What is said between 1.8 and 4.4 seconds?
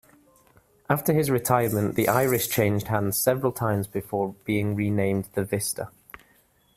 the Iris changed hands several times before